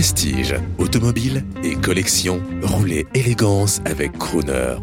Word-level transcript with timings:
Prestige, 0.00 0.54
automobile 0.78 1.44
et 1.62 1.74
collection, 1.74 2.40
roulez 2.62 3.06
élégance 3.12 3.82
avec 3.84 4.16
Crooner. 4.16 4.76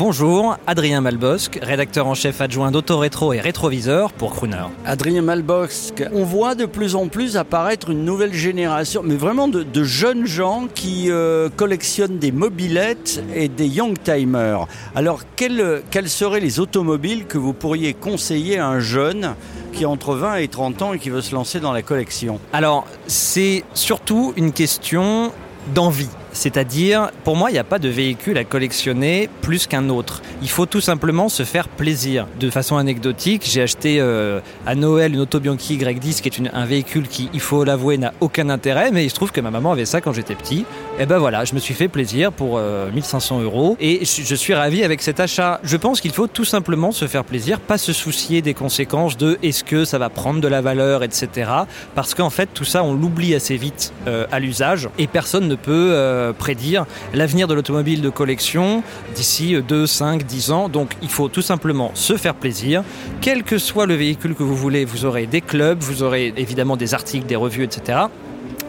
Bonjour, 0.00 0.56
Adrien 0.66 1.02
Malbosque, 1.02 1.58
rédacteur 1.60 2.06
en 2.06 2.14
chef 2.14 2.40
adjoint 2.40 2.70
d'Autorétro 2.70 3.34
et 3.34 3.40
Rétroviseur 3.40 4.14
pour 4.14 4.32
Crooner. 4.32 4.64
Adrien 4.86 5.20
Malbosque, 5.20 6.02
on 6.14 6.24
voit 6.24 6.54
de 6.54 6.64
plus 6.64 6.94
en 6.94 7.08
plus 7.08 7.36
apparaître 7.36 7.90
une 7.90 8.06
nouvelle 8.06 8.32
génération, 8.32 9.02
mais 9.04 9.16
vraiment 9.16 9.46
de, 9.46 9.62
de 9.62 9.84
jeunes 9.84 10.24
gens 10.24 10.68
qui 10.74 11.10
euh, 11.10 11.50
collectionnent 11.54 12.16
des 12.16 12.32
mobilettes 12.32 13.22
et 13.34 13.48
des 13.48 13.66
youngtimers. 13.66 14.64
Alors, 14.94 15.20
quels, 15.36 15.82
quels 15.90 16.08
seraient 16.08 16.40
les 16.40 16.60
automobiles 16.60 17.26
que 17.26 17.36
vous 17.36 17.52
pourriez 17.52 17.92
conseiller 17.92 18.56
à 18.56 18.68
un 18.68 18.80
jeune 18.80 19.34
qui 19.74 19.84
a 19.84 19.90
entre 19.90 20.14
20 20.14 20.36
et 20.36 20.48
30 20.48 20.80
ans 20.80 20.92
et 20.94 20.98
qui 20.98 21.10
veut 21.10 21.20
se 21.20 21.34
lancer 21.34 21.60
dans 21.60 21.72
la 21.72 21.82
collection? 21.82 22.40
Alors, 22.54 22.86
c'est 23.06 23.64
surtout 23.74 24.32
une 24.38 24.52
question 24.52 25.30
d'envie. 25.74 26.08
C'est-à-dire, 26.32 27.10
pour 27.24 27.36
moi, 27.36 27.50
il 27.50 27.54
n'y 27.54 27.58
a 27.58 27.64
pas 27.64 27.78
de 27.78 27.88
véhicule 27.88 28.38
à 28.38 28.44
collectionner 28.44 29.28
plus 29.42 29.66
qu'un 29.66 29.88
autre. 29.88 30.22
Il 30.42 30.48
faut 30.48 30.66
tout 30.66 30.80
simplement 30.80 31.28
se 31.28 31.42
faire 31.42 31.68
plaisir. 31.68 32.26
De 32.38 32.50
façon 32.50 32.76
anecdotique, 32.76 33.42
j'ai 33.46 33.62
acheté 33.62 34.00
euh, 34.00 34.40
à 34.66 34.74
Noël 34.74 35.14
une 35.14 35.20
Auto 35.20 35.40
Bianchi 35.40 35.76
Y10 35.76 36.20
qui 36.20 36.28
est 36.28 36.50
un 36.52 36.66
véhicule 36.66 37.08
qui, 37.08 37.28
il 37.32 37.40
faut 37.40 37.64
l'avouer, 37.64 37.98
n'a 37.98 38.12
aucun 38.20 38.48
intérêt, 38.48 38.90
mais 38.92 39.04
il 39.04 39.10
se 39.10 39.14
trouve 39.14 39.32
que 39.32 39.40
ma 39.40 39.50
maman 39.50 39.72
avait 39.72 39.84
ça 39.84 40.00
quand 40.00 40.12
j'étais 40.12 40.34
petit. 40.34 40.64
Et 40.98 41.06
ben 41.06 41.18
voilà, 41.18 41.44
je 41.44 41.54
me 41.54 41.60
suis 41.60 41.74
fait 41.74 41.88
plaisir 41.88 42.32
pour 42.32 42.58
euh, 42.58 42.90
1500 42.92 43.40
euros 43.40 43.76
et 43.80 44.04
je, 44.04 44.22
je 44.22 44.34
suis 44.34 44.54
ravi 44.54 44.84
avec 44.84 45.02
cet 45.02 45.20
achat. 45.20 45.60
Je 45.64 45.76
pense 45.76 46.00
qu'il 46.00 46.12
faut 46.12 46.26
tout 46.26 46.44
simplement 46.44 46.92
se 46.92 47.06
faire 47.06 47.24
plaisir, 47.24 47.60
pas 47.60 47.78
se 47.78 47.92
soucier 47.92 48.42
des 48.42 48.54
conséquences 48.54 49.16
de 49.16 49.38
est-ce 49.42 49.64
que 49.64 49.84
ça 49.84 49.98
va 49.98 50.08
prendre 50.08 50.40
de 50.40 50.48
la 50.48 50.60
valeur, 50.60 51.02
etc. 51.02 51.50
Parce 51.94 52.14
qu'en 52.14 52.30
fait, 52.30 52.48
tout 52.52 52.64
ça, 52.64 52.84
on 52.84 52.94
l'oublie 52.94 53.34
assez 53.34 53.56
vite 53.56 53.92
euh, 54.06 54.26
à 54.30 54.38
l'usage 54.38 54.88
et 54.98 55.06
personne 55.06 55.48
ne 55.48 55.54
peut 55.54 55.90
euh, 56.20 56.32
prédire 56.32 56.86
l'avenir 57.14 57.48
de 57.48 57.54
l'automobile 57.54 58.00
de 58.00 58.10
collection 58.10 58.82
d'ici 59.14 59.56
2, 59.60 59.86
5, 59.86 60.24
10 60.24 60.52
ans. 60.52 60.68
Donc 60.68 60.96
il 61.02 61.08
faut 61.08 61.28
tout 61.28 61.42
simplement 61.42 61.90
se 61.94 62.16
faire 62.16 62.34
plaisir. 62.34 62.84
Quel 63.20 63.42
que 63.42 63.58
soit 63.58 63.86
le 63.86 63.94
véhicule 63.94 64.34
que 64.34 64.42
vous 64.42 64.56
voulez, 64.56 64.84
vous 64.84 65.04
aurez 65.04 65.26
des 65.26 65.40
clubs, 65.40 65.80
vous 65.80 66.02
aurez 66.02 66.32
évidemment 66.36 66.76
des 66.76 66.94
articles, 66.94 67.26
des 67.26 67.36
revues, 67.36 67.64
etc. 67.64 67.98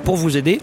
pour 0.03 0.15
vous 0.15 0.37
aider. 0.37 0.59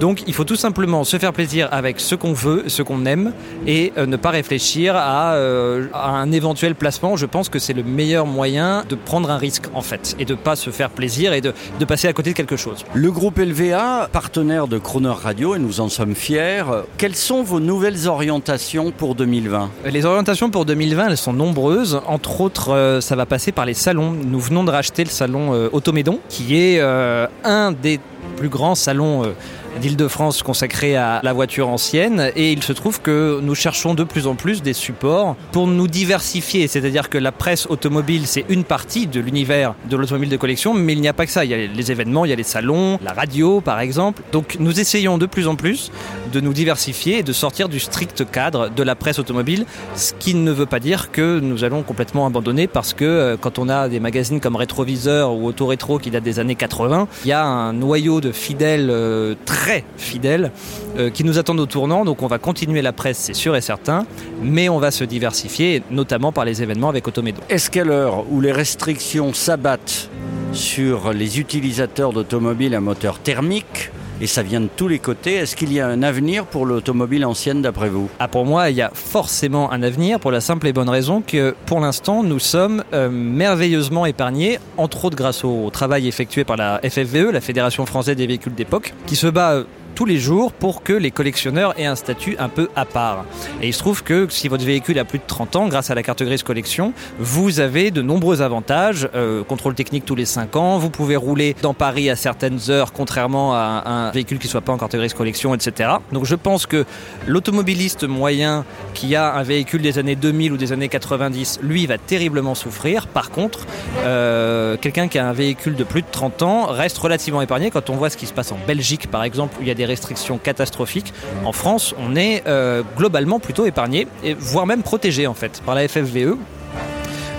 Donc 0.00 0.24
il 0.26 0.34
faut 0.34 0.44
tout 0.44 0.56
simplement 0.56 1.04
se 1.04 1.16
faire 1.16 1.32
plaisir 1.32 1.68
avec 1.72 2.00
ce 2.00 2.14
qu'on 2.14 2.34
veut, 2.34 2.64
ce 2.66 2.82
qu'on 2.82 3.06
aime 3.06 3.32
et 3.66 3.94
euh, 3.96 4.04
ne 4.04 4.16
pas 4.16 4.28
réfléchir 4.30 4.94
à, 4.94 5.34
euh, 5.34 5.86
à, 5.94 6.10
un 6.10 6.30
éventuel 6.32 6.74
placement. 6.74 7.16
Je 7.16 7.24
pense 7.24 7.48
que 7.48 7.58
c'est 7.58 7.72
le 7.72 7.82
meilleur 7.82 8.26
moyen 8.26 8.84
de 8.88 8.94
prendre 8.94 9.30
un 9.30 9.38
risque 9.38 9.64
en 9.72 9.80
fait 9.80 10.14
et 10.18 10.26
de 10.26 10.34
ne 10.34 10.38
pas 10.38 10.54
se 10.54 10.68
faire 10.68 10.90
plaisir 10.90 11.32
et 11.32 11.40
de, 11.40 11.54
de, 11.80 11.84
passer 11.86 12.08
à 12.08 12.12
côté 12.12 12.30
de 12.32 12.36
quelque 12.36 12.56
chose. 12.56 12.84
Le 12.92 13.10
groupe 13.10 13.38
LVA, 13.38 14.10
partenaire 14.12 14.68
de 14.68 14.76
Croner 14.78 15.08
Radio 15.08 15.54
et 15.54 15.58
nous 15.58 15.80
en 15.80 15.88
sommes 15.88 16.14
fiers, 16.14 16.64
quelles 16.98 17.16
sont 17.16 17.42
vos 17.42 17.60
nouvelles 17.60 18.06
orientations 18.06 18.90
pour 18.90 19.14
2020 19.14 19.70
Les 19.86 20.04
orientations 20.04 20.50
pour 20.50 20.66
2020, 20.66 21.08
elles 21.08 21.16
sont 21.16 21.32
nombreuses. 21.32 22.02
Entre 22.06 22.42
autres, 22.42 22.74
euh, 22.74 23.00
ça 23.00 23.16
va 23.16 23.24
passer 23.24 23.50
par 23.50 23.64
les 23.64 23.74
salons. 23.74 24.12
Nous 24.12 24.40
venons 24.40 24.64
de 24.64 24.70
racheter 24.70 25.04
le 25.04 25.10
salon 25.10 25.68
Automédon 25.72 26.18
qui 26.28 26.56
est 26.56 26.80
un 26.80 27.72
des 27.72 27.98
plus 28.36 28.48
grands 28.48 28.74
salons 28.74 29.24
euh, 29.24 29.34
d'Île-de-France 29.80 30.42
consacré 30.42 30.96
à 30.96 31.20
la 31.22 31.32
voiture 31.32 31.68
ancienne. 31.68 32.30
Et 32.36 32.52
il 32.52 32.62
se 32.62 32.72
trouve 32.72 33.00
que 33.00 33.40
nous 33.42 33.54
cherchons 33.54 33.94
de 33.94 34.04
plus 34.04 34.26
en 34.26 34.34
plus 34.34 34.62
des 34.62 34.72
supports 34.72 35.36
pour 35.52 35.66
nous 35.66 35.88
diversifier, 35.88 36.68
c'est-à-dire 36.68 37.08
que 37.08 37.18
la 37.18 37.32
presse 37.32 37.66
automobile 37.66 38.26
c'est 38.26 38.44
une 38.48 38.64
partie 38.64 39.06
de 39.06 39.20
l'univers 39.20 39.74
de 39.88 39.96
l'automobile 39.96 40.28
de 40.28 40.36
collection 40.36 40.74
mais 40.74 40.92
il 40.92 41.00
n'y 41.00 41.08
a 41.08 41.12
pas 41.12 41.26
que 41.26 41.32
ça, 41.32 41.44
il 41.44 41.50
y 41.50 41.54
a 41.54 41.58
les 41.58 41.92
événements, 41.92 42.24
il 42.24 42.30
y 42.30 42.32
a 42.32 42.36
les 42.36 42.42
salons, 42.42 42.98
la 43.02 43.12
radio 43.12 43.60
par 43.60 43.80
exemple. 43.80 44.22
Donc 44.32 44.56
nous 44.60 44.80
essayons 44.80 45.18
de 45.18 45.26
plus 45.26 45.48
en 45.48 45.56
plus 45.56 45.90
de 46.32 46.40
nous 46.40 46.52
diversifier 46.52 47.18
et 47.18 47.22
de 47.22 47.32
sortir 47.32 47.68
du 47.68 47.80
strict 47.80 48.30
cadre 48.30 48.68
de 48.68 48.82
la 48.82 48.94
presse 48.94 49.18
automobile, 49.18 49.66
ce 49.94 50.12
qui 50.18 50.34
ne 50.34 50.50
veut 50.52 50.66
pas 50.66 50.80
dire 50.80 51.10
que 51.10 51.40
nous 51.40 51.64
allons 51.64 51.82
complètement 51.82 52.26
abandonner 52.26 52.66
parce 52.66 52.94
que 52.94 53.04
euh, 53.04 53.36
quand 53.36 53.58
on 53.58 53.68
a 53.68 53.88
des 53.88 54.00
magazines 54.00 54.40
comme 54.40 54.56
Rétroviseur 54.56 55.32
ou 55.32 55.46
Auto 55.46 55.66
Rétro 55.66 55.98
qui 55.98 56.10
datent 56.10 56.24
des 56.24 56.38
années 56.38 56.54
80, 56.54 57.08
il 57.24 57.28
y 57.28 57.32
a 57.32 57.44
un 57.44 57.72
noyau 57.72 58.20
de 58.20 58.32
fidèles 58.32 58.88
euh, 58.90 59.34
très 59.44 59.65
très 59.66 59.82
fidèles 59.96 60.52
euh, 60.96 61.10
qui 61.10 61.24
nous 61.24 61.38
attendent 61.38 61.58
au 61.58 61.66
tournant. 61.66 62.04
Donc 62.04 62.22
on 62.22 62.28
va 62.28 62.38
continuer 62.38 62.82
la 62.82 62.92
presse, 62.92 63.18
c'est 63.18 63.34
sûr 63.34 63.56
et 63.56 63.60
certain, 63.60 64.06
mais 64.40 64.68
on 64.68 64.78
va 64.78 64.92
se 64.92 65.02
diversifier, 65.02 65.82
notamment 65.90 66.30
par 66.30 66.44
les 66.44 66.62
événements 66.62 66.88
avec 66.88 67.08
Automédo. 67.08 67.40
Est-ce 67.48 67.68
qu'à 67.68 67.82
l'heure 67.82 68.30
où 68.30 68.40
les 68.40 68.52
restrictions 68.52 69.34
s'abattent 69.34 70.08
sur 70.52 71.12
les 71.12 71.40
utilisateurs 71.40 72.12
d'automobiles 72.12 72.76
à 72.76 72.80
moteur 72.80 73.18
thermique, 73.18 73.90
et 74.20 74.26
ça 74.26 74.42
vient 74.42 74.60
de 74.60 74.68
tous 74.74 74.88
les 74.88 74.98
côtés. 74.98 75.34
Est-ce 75.34 75.56
qu'il 75.56 75.72
y 75.72 75.80
a 75.80 75.86
un 75.86 76.02
avenir 76.02 76.44
pour 76.46 76.66
l'automobile 76.66 77.24
ancienne 77.24 77.62
d'après 77.62 77.88
vous? 77.88 78.08
Ah, 78.18 78.28
Pour 78.28 78.46
moi, 78.46 78.70
il 78.70 78.76
y 78.76 78.82
a 78.82 78.90
forcément 78.94 79.72
un 79.72 79.82
avenir 79.82 80.20
pour 80.20 80.30
la 80.30 80.40
simple 80.40 80.66
et 80.66 80.72
bonne 80.72 80.88
raison 80.88 81.22
que 81.22 81.54
pour 81.66 81.80
l'instant, 81.80 82.22
nous 82.22 82.38
sommes 82.38 82.84
euh, 82.92 83.08
merveilleusement 83.10 84.06
épargnés, 84.06 84.58
entre 84.76 85.04
autres 85.04 85.16
grâce 85.16 85.44
au 85.44 85.70
travail 85.70 86.08
effectué 86.08 86.44
par 86.44 86.56
la 86.56 86.80
FFVE, 86.82 87.30
la 87.32 87.40
Fédération 87.40 87.86
française 87.86 88.16
des 88.16 88.26
véhicules 88.26 88.54
d'époque, 88.54 88.94
qui 89.06 89.16
se 89.16 89.26
bat 89.26 89.62
tous 89.96 90.04
les 90.04 90.18
jours 90.18 90.52
pour 90.52 90.82
que 90.82 90.92
les 90.92 91.10
collectionneurs 91.10 91.74
aient 91.80 91.86
un 91.86 91.96
statut 91.96 92.36
un 92.38 92.50
peu 92.50 92.68
à 92.76 92.84
part. 92.84 93.24
Et 93.62 93.68
il 93.68 93.72
se 93.72 93.78
trouve 93.78 94.04
que 94.04 94.26
si 94.28 94.46
votre 94.46 94.64
véhicule 94.64 94.98
a 94.98 95.04
plus 95.04 95.18
de 95.18 95.24
30 95.26 95.56
ans, 95.56 95.68
grâce 95.68 95.90
à 95.90 95.94
la 95.94 96.02
carte 96.02 96.22
grise 96.22 96.42
collection, 96.42 96.92
vous 97.18 97.60
avez 97.60 97.90
de 97.90 98.02
nombreux 98.02 98.42
avantages. 98.42 99.08
Euh, 99.14 99.42
contrôle 99.42 99.74
technique 99.74 100.04
tous 100.04 100.14
les 100.14 100.26
5 100.26 100.54
ans, 100.56 100.78
vous 100.78 100.90
pouvez 100.90 101.16
rouler 101.16 101.56
dans 101.62 101.72
Paris 101.72 102.10
à 102.10 102.16
certaines 102.16 102.58
heures, 102.68 102.92
contrairement 102.92 103.54
à 103.54 103.82
un 103.86 104.10
véhicule 104.10 104.38
qui 104.38 104.48
ne 104.48 104.50
soit 104.50 104.60
pas 104.60 104.72
en 104.72 104.78
carte 104.78 104.94
grise 104.94 105.14
collection, 105.14 105.54
etc. 105.54 105.90
Donc 106.12 106.26
je 106.26 106.34
pense 106.34 106.66
que 106.66 106.84
l'automobiliste 107.26 108.04
moyen 108.04 108.66
qui 108.92 109.16
a 109.16 109.32
un 109.32 109.42
véhicule 109.42 109.80
des 109.80 109.98
années 109.98 110.14
2000 110.14 110.52
ou 110.52 110.56
des 110.58 110.72
années 110.72 110.88
90, 110.88 111.60
lui 111.62 111.86
va 111.86 111.96
terriblement 111.96 112.54
souffrir. 112.54 113.06
Par 113.06 113.30
contre, 113.30 113.60
euh, 114.04 114.76
quelqu'un 114.76 115.08
qui 115.08 115.18
a 115.18 115.26
un 115.26 115.32
véhicule 115.32 115.74
de 115.74 115.84
plus 115.84 116.02
de 116.02 116.06
30 116.10 116.42
ans 116.42 116.66
reste 116.66 116.98
relativement 116.98 117.40
épargné 117.40 117.70
quand 117.70 117.88
on 117.88 117.96
voit 117.96 118.10
ce 118.10 118.18
qui 118.18 118.26
se 118.26 118.34
passe 118.34 118.52
en 118.52 118.58
Belgique, 118.66 119.10
par 119.10 119.24
exemple, 119.24 119.56
où 119.58 119.62
il 119.62 119.68
y 119.68 119.70
a 119.70 119.74
des 119.74 119.85
restrictions 119.86 120.38
catastrophiques. 120.38 121.12
En 121.44 121.52
France, 121.52 121.94
on 121.98 122.16
est 122.16 122.42
euh, 122.46 122.82
globalement 122.96 123.40
plutôt 123.40 123.66
épargné, 123.66 124.06
voire 124.38 124.66
même 124.66 124.82
protégé 124.82 125.26
en 125.26 125.34
fait 125.34 125.62
par 125.64 125.74
la 125.74 125.88
FFVE. 125.88 126.36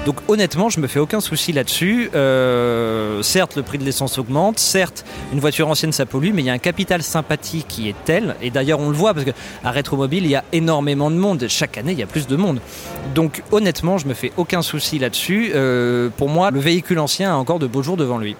Donc 0.07 0.21
honnêtement, 0.29 0.69
je 0.69 0.79
me 0.79 0.87
fais 0.87 0.99
aucun 0.99 1.19
souci 1.19 1.51
là-dessus. 1.51 2.09
Euh, 2.15 3.21
certes, 3.23 3.57
le 3.57 3.61
prix 3.61 3.77
de 3.77 3.83
l'essence 3.83 4.17
augmente, 4.17 4.57
certes, 4.57 5.03
une 5.33 5.41
voiture 5.41 5.67
ancienne 5.67 5.91
ça 5.91 6.05
pollue, 6.05 6.31
mais 6.33 6.43
il 6.43 6.45
y 6.45 6.49
a 6.49 6.53
un 6.53 6.59
capital 6.59 7.03
sympathie 7.03 7.65
qui 7.67 7.89
est 7.89 7.95
tel, 8.05 8.37
et 8.41 8.49
d'ailleurs 8.49 8.79
on 8.79 8.87
le 8.87 8.95
voit 8.95 9.13
parce 9.13 9.25
qu'à 9.25 9.69
Rétromobile, 9.69 10.23
il 10.23 10.31
y 10.31 10.35
a 10.35 10.45
énormément 10.53 11.11
de 11.11 11.17
monde. 11.17 11.45
Chaque 11.49 11.77
année, 11.77 11.91
il 11.91 11.99
y 11.99 12.03
a 12.03 12.07
plus 12.07 12.25
de 12.25 12.37
monde. 12.37 12.61
Donc 13.15 13.43
honnêtement, 13.51 13.97
je 13.97 14.07
me 14.07 14.13
fais 14.13 14.31
aucun 14.37 14.61
souci 14.61 14.97
là-dessus. 14.97 15.51
Euh, 15.53 16.07
pour 16.15 16.29
moi, 16.29 16.51
le 16.51 16.61
véhicule 16.61 16.99
ancien 16.99 17.33
a 17.33 17.35
encore 17.35 17.59
de 17.59 17.67
beaux 17.67 17.83
jours 17.83 17.97
devant 17.97 18.17
lui. 18.17 18.37